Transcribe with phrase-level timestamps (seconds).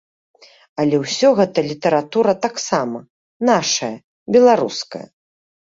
[0.83, 2.99] Але ўсё гэта літаратура таксама,
[3.53, 3.95] нашая,
[4.39, 5.07] беларуская.